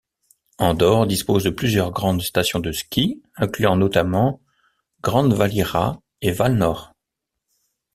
Andorre 0.57 1.05
dispose 1.05 1.43
de 1.43 1.51
plusieurs 1.51 1.91
grandes 1.91 2.23
stations 2.23 2.59
de 2.59 2.71
ski 2.71 3.21
incluant 3.35 3.75
notamment 3.77 4.41
Grandvalira 5.03 6.01
et 6.23 6.31
Vallnord. 6.31 6.95